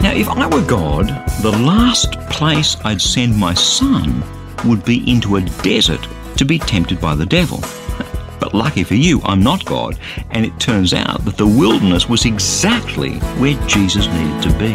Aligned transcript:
Now, 0.00 0.12
if 0.12 0.28
I 0.28 0.46
were 0.46 0.64
God, 0.64 1.08
the 1.42 1.50
last 1.50 2.12
place 2.30 2.76
I'd 2.84 3.02
send 3.02 3.36
my 3.36 3.52
son 3.52 4.22
would 4.64 4.84
be 4.84 5.10
into 5.10 5.34
a 5.34 5.40
desert 5.40 6.06
to 6.36 6.44
be 6.44 6.60
tempted 6.60 7.00
by 7.00 7.16
the 7.16 7.26
devil. 7.26 7.60
But 8.40 8.54
lucky 8.54 8.84
for 8.84 8.94
you, 8.94 9.20
I'm 9.24 9.42
not 9.42 9.64
God, 9.64 9.98
and 10.30 10.46
it 10.46 10.60
turns 10.60 10.94
out 10.94 11.24
that 11.24 11.36
the 11.36 11.46
wilderness 11.46 12.08
was 12.08 12.24
exactly 12.24 13.14
where 13.40 13.60
Jesus 13.66 14.06
needed 14.06 14.40
to 14.44 14.56
be. 14.56 14.72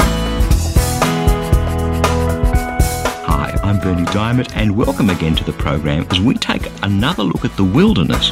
Hi, 3.26 3.58
I'm 3.64 3.80
Berni 3.80 4.04
Dymet, 4.08 4.52
and 4.58 4.76
welcome 4.76 5.10
again 5.10 5.38
to 5.38 5.46
the 5.46 5.54
program 5.54 6.06
as 6.12 6.20
we 6.20 6.34
take 6.34 6.70
another 6.84 7.24
look 7.24 7.46
at 7.46 7.56
the 7.56 7.64
wilderness 7.64 8.32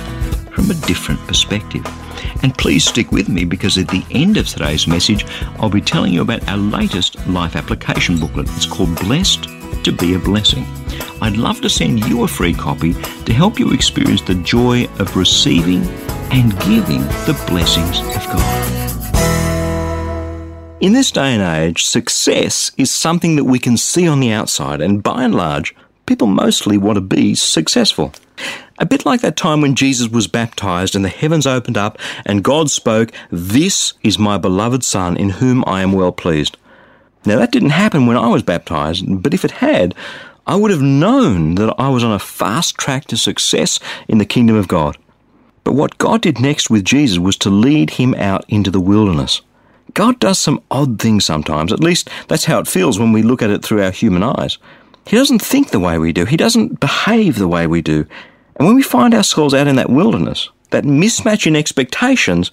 from 0.54 0.70
a 0.70 0.76
different 0.86 1.22
perspective. 1.22 1.86
And 2.44 2.58
please 2.58 2.86
stick 2.86 3.12
with 3.12 3.30
me 3.30 3.46
because 3.46 3.78
at 3.78 3.88
the 3.88 4.06
end 4.12 4.38
of 4.38 4.48
today's 4.48 4.88
message, 4.88 5.26
I'll 5.60 5.70
be 5.70 5.82
telling 5.82 6.14
you 6.14 6.22
about 6.22 6.48
our 6.50 6.58
latest 6.58 7.26
life 7.28 7.56
application 7.56 8.20
booklet. 8.20 8.50
It's 8.56 8.66
called 8.66 8.96
Blessed 9.00 9.44
to 9.84 9.92
Be 9.92 10.16
a 10.16 10.20
Blessing. 10.20 10.66
I'd 11.22 11.38
love 11.38 11.62
to 11.62 11.70
send 11.70 12.06
you 12.08 12.24
a 12.24 12.28
free 12.28 12.54
copy 12.54 12.94
to 12.94 13.34
help 13.34 13.60
you 13.60 13.72
experience 13.72 14.22
the 14.22 14.36
joy 14.36 14.86
of 15.00 15.16
receiving 15.16 15.84
and 16.32 16.52
giving 16.62 17.02
the 17.26 17.44
blessings 17.48 18.00
of 18.00 18.26
God. 18.28 18.82
In 20.82 20.94
this 20.94 21.12
day 21.12 21.36
and 21.36 21.44
age, 21.44 21.86
success 21.86 22.72
is 22.76 22.92
something 22.92 23.36
that 23.36 23.44
we 23.44 23.60
can 23.60 23.78
see 23.78 24.08
on 24.08 24.20
the 24.20 24.32
outside, 24.32 24.82
and 24.82 25.04
by 25.04 25.24
and 25.24 25.36
large, 25.36 25.76
people 26.12 26.28
mostly 26.28 26.78
want 26.78 26.98
to 26.98 27.02
be 27.02 27.34
successful. 27.34 28.12
A 28.80 28.86
bit 28.86 29.06
like 29.06 29.22
that 29.22 29.38
time 29.38 29.62
when 29.62 29.76
Jesus 29.76 30.10
was 30.10 30.28
baptized 30.28 30.94
and 30.94 31.06
the 31.06 31.10
heavens 31.10 31.48
opened 31.48 31.78
up 31.78 31.98
and 32.26 32.44
God 32.44 32.70
spoke, 32.70 33.14
This 33.32 33.94
is 34.04 34.20
my 34.20 34.38
beloved 34.38 34.84
Son 34.84 35.16
in 35.16 35.30
whom 35.30 35.64
I 35.66 35.82
am 35.82 35.94
well 35.94 36.12
pleased. 36.12 36.58
Now 37.26 37.38
that 37.38 37.54
didn't 37.54 37.70
happen 37.70 38.08
when 38.08 38.18
I 38.18 38.28
was 38.28 38.44
baptized, 38.44 39.06
but 39.24 39.34
if 39.34 39.46
it 39.46 39.52
had, 39.52 39.96
I 40.46 40.58
would 40.58 40.70
have 40.70 40.82
known 40.82 41.56
that 41.56 41.74
I 41.80 41.88
was 41.88 42.04
on 42.04 42.12
a 42.12 42.20
fast 42.20 42.76
track 42.76 43.06
to 43.06 43.16
success 43.16 43.80
in 44.10 44.18
the 44.18 44.26
kingdom 44.26 44.58
of 44.58 44.68
God. 44.68 44.98
But 45.64 45.76
what 45.76 45.98
God 45.98 46.22
did 46.22 46.42
next 46.42 46.70
with 46.70 46.84
Jesus 46.84 47.20
was 47.20 47.38
to 47.38 47.50
lead 47.50 47.92
him 47.92 48.16
out 48.16 48.44
into 48.50 48.70
the 48.70 48.82
wilderness. 48.82 49.42
God 49.94 50.20
does 50.20 50.40
some 50.40 50.62
odd 50.70 51.00
things 51.00 51.24
sometimes, 51.24 51.72
at 51.72 51.80
least 51.80 52.10
that's 52.28 52.46
how 52.46 52.60
it 52.60 52.68
feels 52.68 53.00
when 53.00 53.14
we 53.14 53.24
look 53.24 53.42
at 53.42 53.50
it 53.50 53.64
through 53.64 53.82
our 53.82 53.92
human 53.92 54.24
eyes. 54.24 54.58
He 55.06 55.18
doesn't 55.18 55.42
think 55.42 55.70
the 55.70 55.80
way 55.80 55.98
we 55.98 56.14
do, 56.14 56.26
He 56.26 56.38
doesn't 56.38 56.80
behave 56.80 57.38
the 57.38 57.48
way 57.48 57.68
we 57.68 57.82
do. 57.82 58.06
And 58.56 58.68
when 58.68 58.76
we 58.76 58.84
find 58.84 59.14
ourselves 59.14 59.54
out 59.54 59.68
in 59.68 59.76
that 59.78 59.90
wilderness, 59.90 60.50
that 60.70 60.84
mismatch 60.84 61.48
in 61.48 61.56
expectations 61.56 62.52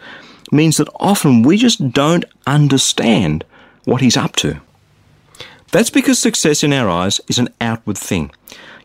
means 0.50 0.76
that 0.78 0.88
often 0.96 1.42
we 1.42 1.56
just 1.56 1.92
don't 1.92 2.24
understand 2.46 3.44
what 3.84 4.00
He's 4.00 4.16
up 4.16 4.34
to. 4.36 4.60
That's 5.70 5.90
because 5.90 6.18
success 6.18 6.62
in 6.62 6.72
our 6.72 6.88
eyes 6.88 7.20
is 7.28 7.38
an 7.38 7.50
outward 7.60 7.98
thing. 7.98 8.30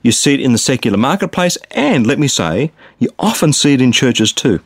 You 0.02 0.12
see 0.12 0.34
it 0.34 0.42
in 0.42 0.52
the 0.52 0.58
secular 0.58 0.98
marketplace, 0.98 1.58
and 1.72 2.06
let 2.06 2.20
me 2.20 2.28
say, 2.28 2.72
you 3.00 3.10
often 3.18 3.54
see 3.54 3.74
it 3.74 3.82
in 3.82 3.94
churches 3.94 4.34
too. 4.34 4.60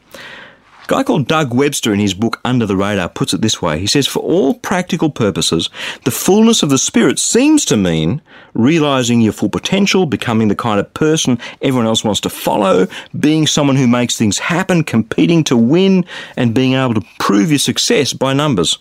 A 0.87 0.93
guy 0.95 1.03
called 1.03 1.27
Doug 1.27 1.53
Webster 1.53 1.93
in 1.93 1.99
his 1.99 2.13
book 2.13 2.39
Under 2.45 2.65
the 2.65 2.77
Radar 2.77 3.09
puts 3.09 3.33
it 3.33 3.41
this 3.41 3.61
way. 3.61 3.77
He 3.77 3.87
says, 3.87 4.07
For 4.07 4.21
all 4.21 4.53
practical 4.53 5.09
purposes, 5.09 5.69
the 6.05 6.11
fullness 6.11 6.63
of 6.63 6.69
the 6.69 6.77
Spirit 6.77 7.19
seems 7.19 7.65
to 7.65 7.75
mean 7.75 8.21
realizing 8.53 9.19
your 9.19 9.33
full 9.33 9.49
potential, 9.49 10.05
becoming 10.05 10.47
the 10.47 10.55
kind 10.55 10.79
of 10.79 10.93
person 10.93 11.39
everyone 11.61 11.87
else 11.87 12.05
wants 12.05 12.21
to 12.21 12.29
follow, 12.29 12.87
being 13.19 13.47
someone 13.47 13.75
who 13.75 13.85
makes 13.85 14.15
things 14.15 14.39
happen, 14.39 14.81
competing 14.81 15.43
to 15.43 15.57
win, 15.57 16.05
and 16.37 16.55
being 16.55 16.75
able 16.75 16.93
to 16.93 17.05
prove 17.19 17.49
your 17.49 17.59
success 17.59 18.13
by 18.13 18.31
numbers. 18.31 18.77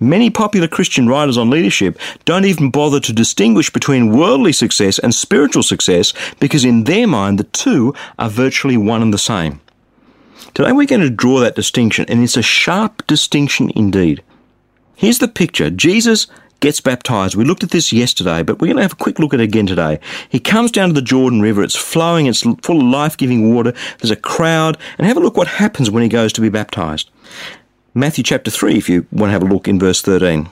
Many 0.00 0.30
popular 0.30 0.68
Christian 0.68 1.06
writers 1.06 1.36
on 1.36 1.50
leadership 1.50 1.98
don't 2.24 2.46
even 2.46 2.70
bother 2.70 3.00
to 3.00 3.12
distinguish 3.12 3.68
between 3.68 4.16
worldly 4.16 4.54
success 4.54 4.98
and 4.98 5.14
spiritual 5.14 5.62
success 5.62 6.14
because 6.40 6.64
in 6.64 6.84
their 6.84 7.06
mind 7.06 7.38
the 7.38 7.44
two 7.44 7.94
are 8.18 8.30
virtually 8.30 8.78
one 8.78 9.02
and 9.02 9.12
the 9.12 9.18
same. 9.18 9.60
Today 10.56 10.72
we're 10.72 10.86
going 10.86 11.02
to 11.02 11.10
draw 11.10 11.40
that 11.40 11.54
distinction, 11.54 12.06
and 12.08 12.24
it's 12.24 12.38
a 12.38 12.42
sharp 12.42 13.06
distinction 13.06 13.70
indeed. 13.76 14.22
Here's 14.94 15.18
the 15.18 15.28
picture 15.28 15.68
Jesus 15.68 16.28
gets 16.60 16.80
baptized. 16.80 17.36
We 17.36 17.44
looked 17.44 17.62
at 17.62 17.72
this 17.72 17.92
yesterday, 17.92 18.42
but 18.42 18.58
we're 18.58 18.68
going 18.68 18.78
to 18.78 18.82
have 18.82 18.94
a 18.94 18.96
quick 18.96 19.18
look 19.18 19.34
at 19.34 19.40
it 19.40 19.42
again 19.42 19.66
today. 19.66 20.00
He 20.30 20.40
comes 20.40 20.70
down 20.70 20.88
to 20.88 20.94
the 20.94 21.02
Jordan 21.02 21.42
River. 21.42 21.62
It's 21.62 21.76
flowing. 21.76 22.24
It's 22.24 22.40
full 22.40 22.80
of 22.80 22.86
life-giving 22.86 23.52
water. 23.54 23.74
There's 23.98 24.10
a 24.10 24.16
crowd. 24.16 24.78
And 24.96 25.06
have 25.06 25.18
a 25.18 25.20
look 25.20 25.36
what 25.36 25.46
happens 25.46 25.90
when 25.90 26.02
he 26.02 26.08
goes 26.08 26.32
to 26.32 26.40
be 26.40 26.48
baptized. 26.48 27.10
Matthew 27.92 28.24
chapter 28.24 28.50
3, 28.50 28.78
if 28.78 28.88
you 28.88 29.06
want 29.12 29.28
to 29.28 29.32
have 29.32 29.42
a 29.42 29.52
look 29.52 29.68
in 29.68 29.78
verse 29.78 30.00
13. 30.00 30.48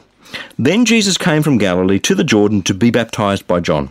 Then 0.59 0.85
Jesus 0.85 1.17
came 1.17 1.43
from 1.43 1.57
Galilee 1.57 1.99
to 2.01 2.15
the 2.15 2.25
Jordan 2.25 2.61
to 2.65 2.75
be 2.75 2.91
baptized 2.91 3.47
by 3.47 3.61
John. 3.61 3.89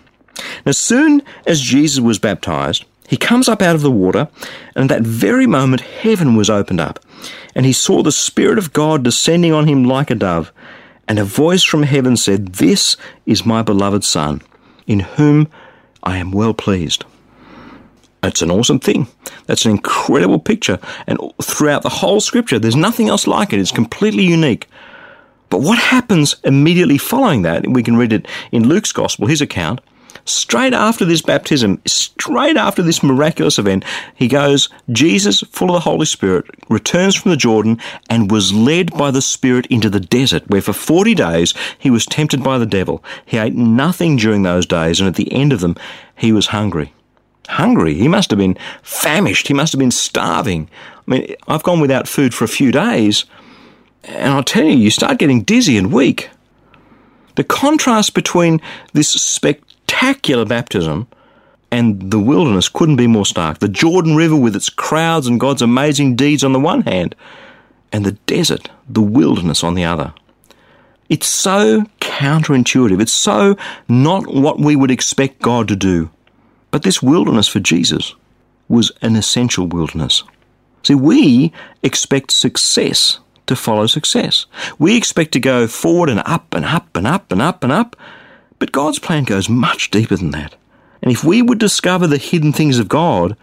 As 0.64 0.78
soon 0.78 1.24
as 1.48 1.60
Jesus 1.60 2.00
was 2.00 2.20
baptized, 2.20 2.86
he 3.14 3.18
comes 3.18 3.48
up 3.48 3.62
out 3.62 3.76
of 3.76 3.84
the 3.84 3.92
water, 3.92 4.28
and 4.74 4.90
at 4.90 4.98
that 4.98 5.08
very 5.08 5.46
moment 5.46 5.82
heaven 5.82 6.36
was 6.36 6.50
opened 6.50 6.80
up, 6.80 7.00
and 7.54 7.64
he 7.64 7.72
saw 7.72 8.02
the 8.02 8.12
Spirit 8.12 8.58
of 8.58 8.74
God 8.74 9.04
descending 9.04 9.54
on 9.54 9.68
him 9.68 9.84
like 9.84 10.10
a 10.10 10.16
dove, 10.16 10.52
and 11.08 11.20
a 11.20 11.24
voice 11.24 11.62
from 11.62 11.84
heaven 11.84 12.18
said, 12.18 12.54
This 12.54 12.98
is 13.28 13.46
my 13.46 13.62
beloved 13.62 14.04
Son, 14.04 14.42
in 14.88 15.02
whom 15.02 15.48
I 16.02 16.18
am 16.18 16.32
well 16.32 16.56
pleased. 16.56 17.06
It's 18.24 18.42
an 18.42 18.50
awesome 18.50 18.80
thing. 18.80 19.06
That's 19.46 19.66
an 19.66 19.70
incredible 19.70 20.40
picture. 20.40 20.80
And 21.06 21.20
throughout 21.40 21.84
the 21.84 21.90
whole 21.90 22.20
scripture, 22.20 22.58
there's 22.58 22.76
nothing 22.76 23.10
else 23.10 23.28
like 23.28 23.54
it. 23.54 23.60
It's 23.60 23.72
completely 23.72 24.24
unique. 24.24 24.68
But 25.52 25.62
what 25.62 25.78
happens 25.78 26.36
immediately 26.44 26.98
following 26.98 27.44
that, 27.44 27.68
we 27.68 27.84
can 27.84 27.96
read 27.96 28.12
it 28.12 28.28
in 28.52 28.68
Luke's 28.68 28.92
Gospel, 28.92 29.28
his 29.28 29.40
account, 29.40 29.82
straight 30.26 30.74
after 30.74 31.06
this 31.06 31.22
baptism, 31.22 31.82
straight 31.86 32.58
after 32.58 32.82
this 32.82 33.04
miraculous 33.04 33.60
event, 33.60 33.84
he 34.16 34.28
goes, 34.28 34.70
Jesus, 34.92 35.42
full 35.52 35.70
of 35.70 35.76
the 35.76 35.80
Holy 35.82 36.06
Spirit, 36.06 36.46
returns 36.70 37.16
from 37.16 37.32
the 37.32 37.38
Jordan 37.38 37.80
and 38.10 38.32
was 38.32 38.54
led 38.54 38.96
by 38.98 39.12
the 39.12 39.22
Spirit 39.22 39.66
into 39.68 39.90
the 39.90 40.00
desert, 40.00 40.50
where 40.50 40.62
for 40.62 40.74
40 40.74 41.14
days 41.16 41.54
he 41.78 41.90
was 41.90 42.06
tempted 42.06 42.44
by 42.44 42.58
the 42.58 42.66
devil. 42.66 43.04
He 43.26 43.38
ate 43.38 43.56
nothing 43.56 44.16
during 44.16 44.44
those 44.44 44.66
days, 44.66 45.00
and 45.00 45.08
at 45.08 45.16
the 45.16 45.32
end 45.32 45.54
of 45.54 45.60
them, 45.60 45.76
he 46.16 46.32
was 46.32 46.48
hungry. 46.48 46.94
Hungry. 47.50 47.96
He 47.96 48.08
must 48.08 48.30
have 48.30 48.40
been 48.40 48.58
famished. 48.82 49.48
He 49.48 49.54
must 49.54 49.74
have 49.74 49.80
been 49.80 49.92
starving. 49.92 50.70
I 51.08 51.12
mean, 51.12 51.36
I've 51.48 51.64
gone 51.64 51.82
without 51.82 52.08
food 52.08 52.34
for 52.34 52.46
a 52.46 52.50
few 52.50 52.72
days, 52.72 53.26
and 54.04 54.34
I'll 54.34 54.44
tell 54.44 54.64
you, 54.64 54.76
you 54.76 54.90
start 54.90 55.20
getting 55.20 55.44
dizzy 55.44 55.78
and 55.78 55.92
weak. 55.92 56.30
The 57.36 57.44
contrast 57.44 58.14
between 58.14 58.62
this 58.94 59.10
spectacular 59.10 59.73
spectacular 60.04 60.44
baptism, 60.44 61.08
and 61.72 62.12
the 62.12 62.20
wilderness 62.20 62.68
couldn't 62.68 62.98
be 62.98 63.08
more 63.08 63.26
stark. 63.26 63.60
The 63.60 63.70
Jordan 63.70 64.18
River 64.18 64.36
with 64.36 64.54
its 64.54 64.68
crowds 64.68 65.28
and 65.28 65.40
God's 65.40 65.62
amazing 65.62 66.18
deeds 66.18 66.44
on 66.44 66.52
the 66.52 66.60
one 66.60 66.82
hand, 66.82 67.16
and 67.94 68.06
the 68.06 68.12
desert, 68.28 68.70
the 68.90 69.02
wilderness 69.02 69.64
on 69.64 69.76
the 69.76 69.86
other. 69.86 70.14
It's 71.08 71.28
so 71.28 71.86
counterintuitive. 72.02 73.02
It's 73.02 73.14
so 73.14 73.56
not 73.88 74.28
what 74.28 74.60
we 74.60 74.76
would 74.76 74.92
expect 74.92 75.42
God 75.42 75.70
to 75.70 75.76
do. 75.78 76.10
But 76.70 76.84
this 76.84 77.02
wilderness 77.02 77.48
for 77.48 77.62
Jesus 77.62 78.14
was 78.68 78.92
an 79.02 79.16
essential 79.16 79.68
wilderness. 79.68 80.24
See, 80.84 80.96
we 80.96 81.54
expect 81.82 82.32
success 82.32 83.20
to 83.46 83.56
follow 83.56 83.88
success. 83.88 84.48
We 84.78 84.98
expect 84.98 85.32
to 85.34 85.40
go 85.40 85.66
forward 85.68 86.10
and 86.10 86.22
up 86.26 86.54
and 86.54 86.66
up 86.66 86.94
and 86.98 87.08
up 87.08 87.32
and 87.32 87.42
up 87.42 87.64
and 87.64 87.72
up. 87.72 87.96
But 88.64 88.72
God's 88.72 88.98
plan 88.98 89.26
goes 89.26 89.50
much 89.50 89.92
deeper 89.92 90.16
than 90.16 90.32
that. 90.32 90.56
And 91.02 91.12
if 91.12 91.22
we 91.22 91.42
would 91.42 91.60
discover 91.60 92.08
the 92.08 92.18
hidden 92.18 92.54
things 92.54 92.80
of 92.80 92.88
God, 92.88 93.36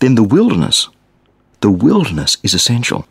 then 0.00 0.16
the 0.16 0.24
wilderness, 0.24 0.88
the 1.60 1.70
wilderness 1.70 2.38
is 2.42 2.54
essential. 2.54 3.06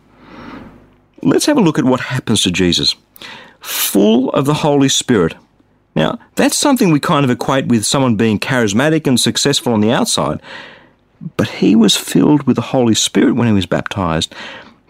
Let's 1.21 1.45
have 1.45 1.57
a 1.57 1.61
look 1.61 1.79
at 1.79 1.85
what 1.85 2.01
happens 2.01 2.41
to 2.41 2.51
Jesus. 2.51 2.97
Full 3.61 4.29
of 4.31 4.43
the 4.43 4.55
Holy 4.55 4.89
Spirit. 4.89 5.35
Now, 5.95 6.19
that's 6.35 6.57
something 6.57 6.91
we 6.91 6.99
kind 6.99 7.23
of 7.23 7.31
equate 7.31 7.67
with 7.67 7.85
someone 7.85 8.17
being 8.17 8.39
charismatic 8.39 9.07
and 9.07 9.17
successful 9.17 9.71
on 9.71 9.79
the 9.79 9.93
outside. 9.93 10.41
But 11.37 11.47
he 11.47 11.77
was 11.77 11.95
filled 11.95 12.43
with 12.43 12.57
the 12.57 12.73
Holy 12.73 12.93
Spirit 12.93 13.37
when 13.37 13.47
he 13.47 13.53
was 13.53 13.67
baptized 13.67 14.35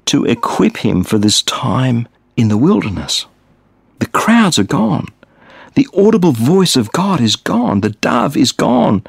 to 0.06 0.26
equip 0.26 0.78
him 0.78 1.04
for 1.04 1.20
this 1.20 1.44
time 1.44 2.08
in 2.36 2.48
the 2.48 2.58
wilderness. 2.58 3.28
The 4.00 4.08
crowds 4.08 4.58
are 4.58 4.64
gone. 4.64 5.13
The 5.76 5.88
audible 5.96 6.32
voice 6.32 6.76
of 6.76 6.92
God 6.92 7.22
is 7.22 7.36
gone. 7.36 7.82
The 7.82 7.90
dove 7.90 8.38
is 8.38 8.52
gone. 8.52 9.04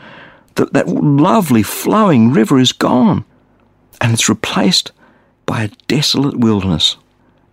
The, 0.54 0.66
that 0.66 0.88
lovely 0.88 1.62
flowing 1.62 2.32
river 2.32 2.58
is 2.58 2.72
gone. 2.72 3.24
And 4.00 4.12
it's 4.12 4.28
replaced 4.28 4.92
by 5.46 5.62
a 5.64 5.68
desolate 5.88 6.38
wilderness. 6.38 6.96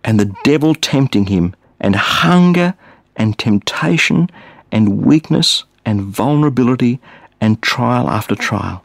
And 0.04 0.18
the 0.18 0.34
devil 0.44 0.74
tempting 0.74 1.26
him, 1.26 1.54
and 1.82 1.96
hunger 1.96 2.74
and 3.16 3.38
temptation 3.38 4.30
and 4.70 5.04
weakness 5.04 5.64
and 5.84 6.00
vulnerability 6.00 7.00
and 7.40 7.60
trial 7.60 8.08
after 8.08 8.34
trial. 8.34 8.84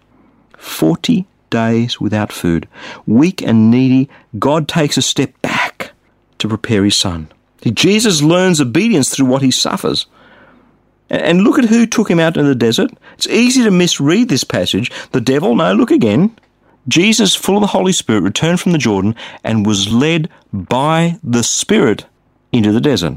40 0.58 1.26
days 1.50 2.02
without 2.02 2.34
food. 2.34 2.68
Weak 3.06 3.42
and 3.42 3.72
needy, 3.72 4.10
God 4.38 4.68
takes 4.68 4.98
a 4.98 5.02
step 5.02 5.40
back 5.42 5.92
to 6.40 6.48
prepare 6.48 6.84
his 6.84 6.96
son. 6.96 7.30
Jesus 7.66 8.22
learns 8.22 8.62
obedience 8.62 9.10
through 9.10 9.28
what 9.28 9.42
he 9.42 9.52
suffers. 9.52 10.08
And 11.10 11.42
look 11.42 11.58
at 11.58 11.66
who 11.66 11.86
took 11.86 12.10
him 12.10 12.20
out 12.20 12.36
in 12.36 12.46
the 12.46 12.56
desert. 12.56 12.92
It's 13.14 13.28
easy 13.28 13.64
to 13.64 13.72
misread 13.72 14.28
this 14.28 14.44
passage. 14.44 14.92
The 15.12 15.22
devil, 15.22 15.56
no, 15.56 15.74
look 15.74 15.92
again. 15.92 16.38
Jesus, 16.88 17.36
full 17.36 17.56
of 17.56 17.62
the 17.62 17.68
Holy 17.68 17.92
Spirit, 17.92 18.24
returned 18.24 18.60
from 18.60 18.72
the 18.72 18.78
Jordan 18.78 19.16
and 19.44 19.66
was 19.66 19.92
led 19.92 20.30
by 20.52 21.18
the 21.24 21.44
Spirit 21.44 22.06
into 22.52 22.72
the 22.72 22.82
desert. 22.82 23.16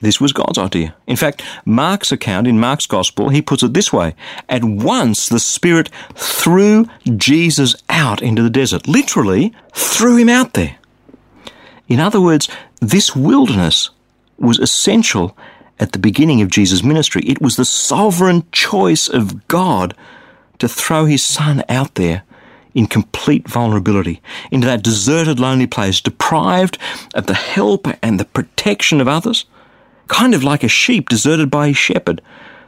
This 0.00 0.20
was 0.20 0.32
God's 0.34 0.58
idea. 0.58 0.94
In 1.06 1.16
fact, 1.16 1.42
Mark's 1.64 2.12
account 2.12 2.46
in 2.46 2.60
Mark's 2.60 2.86
Gospel, 2.86 3.30
he 3.30 3.40
puts 3.40 3.62
it 3.62 3.72
this 3.72 3.92
way 3.92 4.14
At 4.48 4.62
once 4.62 5.28
the 5.28 5.40
Spirit 5.40 5.88
threw 6.14 6.86
Jesus 7.16 7.74
out 7.88 8.20
into 8.20 8.42
the 8.42 8.50
desert, 8.50 8.86
literally, 8.86 9.54
threw 9.72 10.16
him 10.16 10.28
out 10.28 10.52
there. 10.52 10.76
In 11.88 12.00
other 12.00 12.20
words, 12.20 12.48
this 12.80 13.14
wilderness 13.14 13.90
was 14.38 14.58
essential 14.58 15.36
at 15.78 15.92
the 15.92 15.98
beginning 15.98 16.40
of 16.40 16.50
Jesus' 16.50 16.82
ministry. 16.82 17.22
It 17.22 17.40
was 17.40 17.56
the 17.56 17.64
sovereign 17.64 18.46
choice 18.52 19.08
of 19.08 19.46
God 19.48 19.94
to 20.58 20.68
throw 20.68 21.04
his 21.04 21.22
son 21.22 21.64
out 21.68 21.94
there 21.94 22.22
in 22.74 22.86
complete 22.86 23.48
vulnerability, 23.48 24.20
into 24.50 24.66
that 24.66 24.82
deserted, 24.82 25.38
lonely 25.38 25.66
place, 25.66 26.00
deprived 26.00 26.76
of 27.14 27.26
the 27.26 27.34
help 27.34 27.86
and 28.02 28.18
the 28.18 28.24
protection 28.24 29.00
of 29.00 29.06
others, 29.08 29.44
kind 30.08 30.34
of 30.34 30.42
like 30.42 30.64
a 30.64 30.68
sheep 30.68 31.08
deserted 31.08 31.50
by 31.50 31.68
his 31.68 31.76
shepherd, 31.76 32.20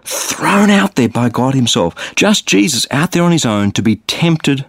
thrown 0.05 0.71
out 0.71 0.95
there 0.95 1.09
by 1.09 1.29
God 1.29 1.55
Himself. 1.55 2.15
Just 2.15 2.47
Jesus 2.47 2.87
out 2.91 3.13
there 3.13 3.23
on 3.23 3.33
His 3.33 3.45
own 3.45 3.73
to 3.73 3.83
be 3.83 3.97
tempted 4.07 4.65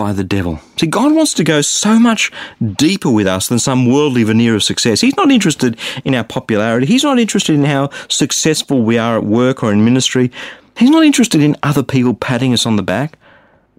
by 0.00 0.14
the 0.14 0.24
devil. 0.24 0.58
See, 0.78 0.86
God 0.86 1.12
wants 1.12 1.34
to 1.34 1.44
go 1.44 1.60
so 1.60 1.98
much 1.98 2.32
deeper 2.58 3.10
with 3.10 3.26
us 3.26 3.48
than 3.48 3.58
some 3.58 3.84
worldly 3.84 4.22
veneer 4.22 4.54
of 4.54 4.62
success. 4.62 5.02
He's 5.02 5.16
not 5.18 5.30
interested 5.30 5.78
in 6.06 6.14
our 6.14 6.24
popularity. 6.24 6.86
He's 6.86 7.04
not 7.04 7.18
interested 7.18 7.54
in 7.54 7.64
how 7.64 7.90
successful 8.08 8.82
we 8.82 8.96
are 8.96 9.18
at 9.18 9.24
work 9.24 9.62
or 9.62 9.70
in 9.70 9.84
ministry. 9.84 10.32
He's 10.78 10.88
not 10.88 11.04
interested 11.04 11.42
in 11.42 11.54
other 11.62 11.82
people 11.82 12.14
patting 12.14 12.54
us 12.54 12.64
on 12.64 12.76
the 12.76 12.82
back. 12.82 13.18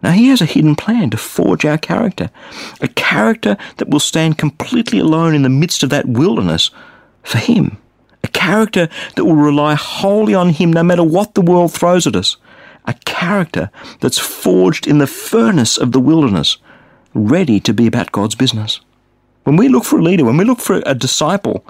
Now, 0.03 0.12
He 0.12 0.27
has 0.27 0.41
a 0.41 0.45
hidden 0.45 0.75
plan 0.75 1.09
to 1.09 1.18
forge 1.18 1.65
our 1.65 1.79
character, 1.79 2.29
a 2.81 2.88
character 2.88 3.57
that 3.77 3.89
will 3.89 4.00
stand 4.00 4.38
completely 4.38 5.00
alone 5.00 5.33
in 5.33 5.41
the 5.41 5.50
midst 5.50 5.81
of 5.81 5.89
that 5.89 6.07
wilderness 6.07 6.69
for 7.23 7.39
Him, 7.39 7.77
a 8.23 8.27
character 8.27 8.89
that 9.15 9.25
will 9.25 9.35
rely 9.35 9.73
wholly 9.73 10.35
on 10.35 10.50
Him 10.50 10.71
no 10.71 10.83
matter 10.83 11.03
what 11.03 11.33
the 11.33 11.41
world 11.41 11.73
throws 11.73 12.06
at 12.06 12.15
us 12.15 12.38
a 12.86 12.94
character 13.06 13.69
that's 14.00 14.18
forged 14.18 14.88
in 14.88 14.98
the 14.98 15.07
furnace 15.07 15.78
of 15.78 15.92
the 15.92 16.00
wilderness, 16.00 16.57
ready 17.13 17.60
to 17.60 17.74
be 17.74 17.88
about 17.88 18.12
God's 18.12 18.36
business. 18.36 18.80
When 19.44 19.56
we 19.56 19.69
look 19.69 19.83
for 19.83 20.00
a 20.00 20.04
leader, 20.04 20.25
when 20.25 20.38
we 20.38 20.45
look 20.45 20.60
for 20.60 20.81
a 20.86 20.95
disciple, 20.95 21.66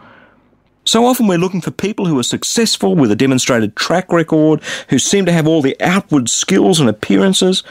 so 0.83 1.05
often 1.05 1.27
we're 1.27 1.37
looking 1.37 1.61
for 1.61 1.71
people 1.71 2.05
who 2.05 2.17
are 2.17 2.23
successful 2.23 2.95
with 2.95 3.11
a 3.11 3.15
demonstrated 3.15 3.75
track 3.75 4.11
record, 4.11 4.61
who 4.89 4.99
seem 4.99 5.25
to 5.25 5.31
have 5.31 5.47
all 5.47 5.61
the 5.61 5.79
outward 5.79 6.29
skills 6.29 6.79
and 6.79 6.89
appearances. 6.89 7.63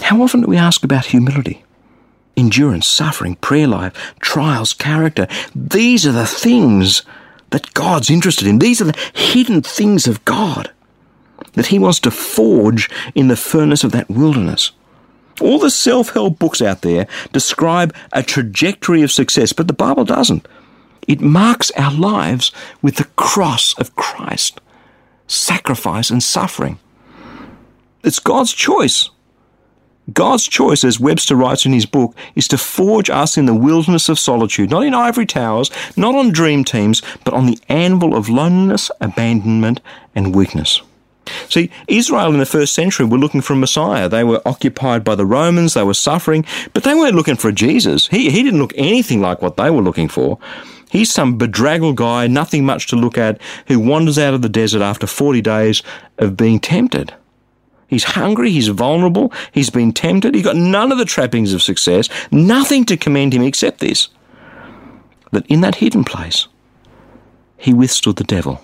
How 0.00 0.22
often 0.22 0.42
do 0.42 0.46
we 0.46 0.56
ask 0.56 0.84
about 0.84 1.06
humility? 1.06 1.64
Endurance, 2.36 2.86
suffering, 2.86 3.36
prayer 3.36 3.66
life, 3.66 4.14
trials, 4.20 4.72
character. 4.72 5.26
These 5.54 6.06
are 6.06 6.12
the 6.12 6.26
things 6.26 7.02
that 7.50 7.74
God's 7.74 8.10
interested 8.10 8.48
in. 8.48 8.58
These 8.58 8.80
are 8.80 8.86
the 8.86 9.10
hidden 9.14 9.62
things 9.62 10.06
of 10.06 10.24
God 10.24 10.72
that 11.54 11.66
he 11.66 11.78
wants 11.78 12.00
to 12.00 12.10
forge 12.10 12.90
in 13.14 13.28
the 13.28 13.36
furnace 13.36 13.84
of 13.84 13.92
that 13.92 14.10
wilderness. 14.10 14.72
All 15.40 15.58
the 15.58 15.70
self 15.70 16.10
help 16.10 16.38
books 16.38 16.62
out 16.62 16.82
there 16.82 17.06
describe 17.32 17.94
a 18.12 18.22
trajectory 18.22 19.02
of 19.02 19.10
success, 19.10 19.52
but 19.52 19.66
the 19.66 19.72
Bible 19.72 20.04
doesn't. 20.04 20.46
It 21.08 21.20
marks 21.20 21.70
our 21.72 21.92
lives 21.92 22.52
with 22.82 22.96
the 22.96 23.04
cross 23.16 23.74
of 23.78 23.96
Christ, 23.96 24.60
sacrifice 25.26 26.10
and 26.10 26.22
suffering. 26.22 26.78
It's 28.02 28.18
God's 28.18 28.52
choice. 28.52 29.10
God's 30.12 30.46
choice, 30.46 30.84
as 30.84 31.00
Webster 31.00 31.34
writes 31.34 31.64
in 31.64 31.72
his 31.72 31.86
book, 31.86 32.14
is 32.34 32.46
to 32.48 32.58
forge 32.58 33.08
us 33.08 33.38
in 33.38 33.46
the 33.46 33.54
wilderness 33.54 34.10
of 34.10 34.18
solitude, 34.18 34.70
not 34.70 34.84
in 34.84 34.92
ivory 34.92 35.24
towers, 35.24 35.70
not 35.96 36.14
on 36.14 36.30
dream 36.30 36.62
teams, 36.62 37.00
but 37.24 37.32
on 37.32 37.46
the 37.46 37.58
anvil 37.70 38.14
of 38.14 38.28
loneliness, 38.28 38.90
abandonment, 39.00 39.80
and 40.14 40.34
weakness. 40.34 40.82
See, 41.48 41.70
Israel 41.88 42.32
in 42.32 42.38
the 42.38 42.46
first 42.46 42.74
century 42.74 43.06
were 43.06 43.18
looking 43.18 43.40
for 43.40 43.54
a 43.54 43.56
Messiah. 43.56 44.08
They 44.08 44.24
were 44.24 44.42
occupied 44.46 45.04
by 45.04 45.14
the 45.14 45.26
Romans, 45.26 45.74
they 45.74 45.82
were 45.82 45.94
suffering, 45.94 46.44
but 46.72 46.84
they 46.84 46.94
weren't 46.94 47.14
looking 47.14 47.36
for 47.36 47.48
a 47.48 47.52
Jesus. 47.52 48.08
He, 48.08 48.30
he 48.30 48.42
didn't 48.42 48.60
look 48.60 48.72
anything 48.76 49.20
like 49.20 49.42
what 49.42 49.56
they 49.56 49.70
were 49.70 49.82
looking 49.82 50.08
for. 50.08 50.38
He's 50.90 51.12
some 51.12 51.38
bedraggled 51.38 51.96
guy, 51.96 52.28
nothing 52.28 52.64
much 52.64 52.86
to 52.88 52.96
look 52.96 53.18
at, 53.18 53.40
who 53.66 53.80
wanders 53.80 54.18
out 54.18 54.34
of 54.34 54.42
the 54.42 54.48
desert 54.48 54.82
after 54.82 55.06
40 55.06 55.40
days 55.42 55.82
of 56.18 56.36
being 56.36 56.60
tempted. 56.60 57.12
He's 57.88 58.04
hungry, 58.04 58.50
he's 58.50 58.68
vulnerable, 58.68 59.32
he's 59.52 59.70
been 59.70 59.92
tempted, 59.92 60.34
he's 60.34 60.44
got 60.44 60.56
none 60.56 60.92
of 60.92 60.98
the 60.98 61.04
trappings 61.04 61.52
of 61.52 61.62
success, 61.62 62.08
nothing 62.30 62.84
to 62.86 62.96
commend 62.96 63.34
him 63.34 63.42
except 63.42 63.80
this 63.80 64.08
that 65.32 65.46
in 65.46 65.60
that 65.60 65.76
hidden 65.76 66.04
place, 66.04 66.46
he 67.56 67.74
withstood 67.74 68.16
the 68.16 68.24
devil. 68.24 68.60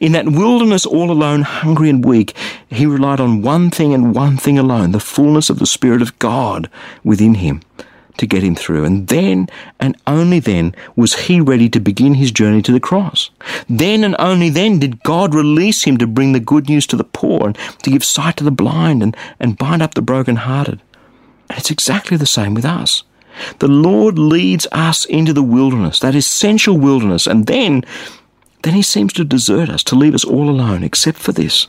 In 0.00 0.12
that 0.12 0.28
wilderness, 0.28 0.86
all 0.86 1.10
alone, 1.10 1.42
hungry 1.42 1.90
and 1.90 2.04
weak, 2.04 2.34
he 2.68 2.86
relied 2.86 3.20
on 3.20 3.42
one 3.42 3.70
thing 3.70 3.92
and 3.92 4.14
one 4.14 4.36
thing 4.36 4.58
alone 4.58 4.92
the 4.92 5.00
fullness 5.00 5.50
of 5.50 5.58
the 5.58 5.66
Spirit 5.66 6.02
of 6.02 6.18
God 6.18 6.70
within 7.04 7.34
him 7.34 7.60
to 8.18 8.26
get 8.26 8.42
him 8.42 8.54
through. 8.54 8.84
And 8.84 9.08
then, 9.08 9.48
and 9.78 9.96
only 10.06 10.40
then, 10.40 10.74
was 10.94 11.14
he 11.26 11.40
ready 11.40 11.68
to 11.68 11.80
begin 11.80 12.14
his 12.14 12.32
journey 12.32 12.62
to 12.62 12.72
the 12.72 12.80
cross. 12.80 13.30
Then 13.68 14.04
and 14.04 14.16
only 14.18 14.48
then 14.48 14.78
did 14.78 15.02
God 15.02 15.34
release 15.34 15.84
him 15.84 15.98
to 15.98 16.06
bring 16.06 16.32
the 16.32 16.40
good 16.40 16.68
news 16.68 16.86
to 16.88 16.96
the 16.96 17.04
poor 17.04 17.48
and 17.48 17.58
to 17.82 17.90
give 17.90 18.04
sight 18.04 18.36
to 18.38 18.44
the 18.44 18.50
blind 18.50 19.02
and, 19.02 19.16
and 19.38 19.58
bind 19.58 19.82
up 19.82 19.94
the 19.94 20.02
brokenhearted. 20.02 20.80
And 21.50 21.58
it's 21.58 21.70
exactly 21.70 22.16
the 22.16 22.26
same 22.26 22.54
with 22.54 22.64
us. 22.64 23.04
The 23.58 23.68
Lord 23.68 24.18
leads 24.18 24.66
us 24.72 25.04
into 25.04 25.34
the 25.34 25.42
wilderness, 25.42 26.00
that 26.00 26.14
essential 26.14 26.78
wilderness, 26.78 27.26
and 27.26 27.46
then 27.46 27.84
then 28.66 28.74
he 28.74 28.82
seems 28.82 29.12
to 29.12 29.24
desert 29.24 29.68
us, 29.68 29.84
to 29.84 29.94
leave 29.94 30.14
us 30.14 30.24
all 30.24 30.50
alone, 30.50 30.82
except 30.82 31.18
for 31.18 31.32
this 31.32 31.68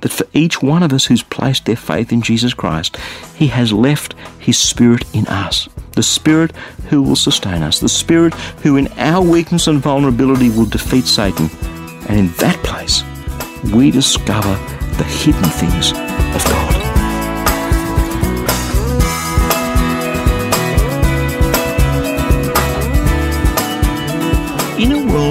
that 0.00 0.12
for 0.12 0.26
each 0.34 0.60
one 0.60 0.82
of 0.82 0.92
us 0.92 1.06
who's 1.06 1.22
placed 1.22 1.64
their 1.64 1.76
faith 1.76 2.12
in 2.12 2.20
Jesus 2.20 2.52
Christ, 2.52 2.98
he 3.34 3.46
has 3.46 3.72
left 3.72 4.14
his 4.38 4.58
Spirit 4.58 5.02
in 5.14 5.26
us. 5.28 5.66
The 5.92 6.02
Spirit 6.02 6.54
who 6.90 7.02
will 7.02 7.16
sustain 7.16 7.62
us, 7.62 7.80
the 7.80 7.88
Spirit 7.88 8.34
who 8.62 8.76
in 8.76 8.88
our 8.98 9.24
weakness 9.24 9.66
and 9.66 9.80
vulnerability 9.80 10.50
will 10.50 10.66
defeat 10.66 11.06
Satan. 11.06 11.48
And 12.06 12.18
in 12.18 12.28
that 12.34 12.62
place, 12.62 13.02
we 13.74 13.90
discover 13.90 14.52
the 14.96 15.04
hidden 15.04 15.44
things 15.44 15.92
of 15.92 16.44
God. 16.44 16.83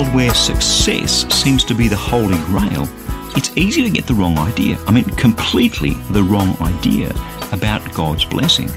World 0.04 0.16
where 0.16 0.34
success 0.34 1.26
seems 1.34 1.64
to 1.66 1.74
be 1.74 1.88
the 1.88 1.96
holy 1.96 2.38
grail, 2.46 2.88
it's 3.36 3.56
easy 3.58 3.84
to 3.84 3.90
get 3.90 4.06
the 4.06 4.14
wrong 4.14 4.38
idea. 4.38 4.78
I 4.88 4.92
mean, 4.92 5.04
completely 5.06 5.92
the 6.12 6.24
wrong 6.24 6.56
idea 6.62 7.10
about 7.52 7.94
God's 7.94 8.26
blessing. 8.26 8.70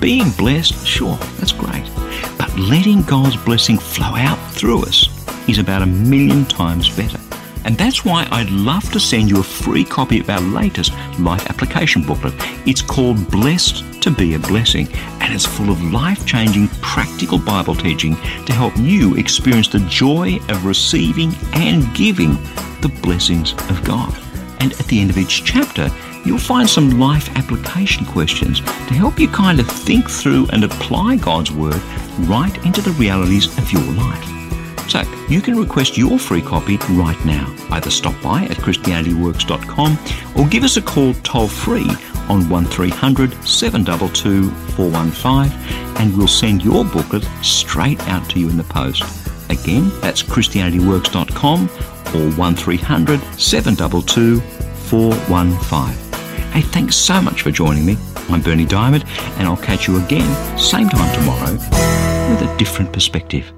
Being 0.00 0.30
blessed, 0.36 0.86
sure, 0.86 1.16
that's 1.38 1.52
great. 1.52 1.84
But 2.36 2.54
letting 2.58 3.02
God's 3.02 3.36
blessing 3.36 3.78
flow 3.78 4.14
out 4.16 4.38
through 4.52 4.82
us 4.82 5.08
is 5.48 5.58
about 5.58 5.82
a 5.82 5.86
million 5.86 6.44
times 6.44 6.94
better. 6.94 7.18
And 7.64 7.76
that's 7.76 8.04
why 8.04 8.26
I'd 8.30 8.50
love 8.50 8.90
to 8.92 9.00
send 9.00 9.28
you 9.28 9.40
a 9.40 9.42
free 9.42 9.84
copy 9.84 10.20
of 10.20 10.30
our 10.30 10.40
latest 10.40 10.92
life 11.18 11.48
application 11.50 12.02
booklet. 12.02 12.34
It's 12.66 12.82
called 12.82 13.30
Blessed 13.30 13.84
to 14.00 14.10
Be 14.10 14.34
a 14.34 14.38
Blessing, 14.38 14.88
and 15.20 15.34
it's 15.34 15.46
full 15.46 15.70
of 15.70 15.82
life 15.92 16.26
changing, 16.26 16.68
practical 16.80 17.38
Bible 17.38 17.74
teaching 17.74 18.14
to 18.46 18.52
help 18.52 18.76
you 18.76 19.16
experience 19.16 19.68
the 19.68 19.80
joy 19.88 20.38
of 20.48 20.64
receiving 20.64 21.32
and 21.54 21.92
giving 21.94 22.34
the 22.80 22.92
blessings 23.02 23.52
of 23.70 23.82
God. 23.84 24.16
And 24.60 24.72
at 24.72 24.86
the 24.86 25.00
end 25.00 25.10
of 25.10 25.18
each 25.18 25.44
chapter, 25.44 25.88
you'll 26.24 26.38
find 26.38 26.68
some 26.68 26.98
life 26.98 27.28
application 27.36 28.04
questions 28.06 28.60
to 28.60 28.94
help 28.94 29.18
you 29.18 29.28
kind 29.28 29.60
of 29.60 29.68
think 29.68 30.08
through 30.08 30.46
and 30.52 30.64
apply 30.64 31.16
God's 31.16 31.50
Word 31.50 31.80
right 32.20 32.56
into 32.64 32.80
the 32.80 32.92
realities 32.92 33.46
of 33.58 33.72
your 33.72 33.82
life. 33.92 34.24
So 34.88 35.02
you 35.28 35.42
can 35.42 35.58
request 35.58 35.98
your 35.98 36.18
free 36.18 36.40
copy 36.40 36.78
right 36.90 37.22
now. 37.24 37.54
Either 37.70 37.90
stop 37.90 38.20
by 38.22 38.44
at 38.44 38.56
ChristianityWorks.com 38.56 39.98
or 40.36 40.48
give 40.48 40.64
us 40.64 40.78
a 40.78 40.82
call 40.82 41.12
toll 41.22 41.46
free 41.46 41.88
on 42.28 42.48
1300 42.48 43.32
722 43.44 44.50
415 44.76 45.52
and 45.98 46.16
we'll 46.16 46.28
send 46.28 46.62
your 46.62 46.84
booklet 46.84 47.26
straight 47.42 48.00
out 48.08 48.28
to 48.30 48.40
you 48.40 48.48
in 48.48 48.56
the 48.56 48.64
post. 48.64 49.02
Again, 49.50 49.90
that's 50.00 50.22
ChristianityWorks.com 50.22 51.68
or 52.14 52.30
1300 52.36 53.20
722 53.38 54.40
415. 54.40 56.52
Hey, 56.52 56.62
thanks 56.62 56.96
so 56.96 57.20
much 57.20 57.42
for 57.42 57.50
joining 57.50 57.84
me. 57.84 57.96
I'm 58.30 58.42
Berni 58.42 58.66
Dymet, 58.66 59.06
and 59.38 59.48
I'll 59.48 59.56
catch 59.56 59.88
you 59.88 60.02
again, 60.04 60.58
same 60.58 60.88
time 60.88 61.14
tomorrow, 61.14 61.52
with 61.52 62.42
a 62.42 62.54
different 62.58 62.92
perspective. 62.92 63.57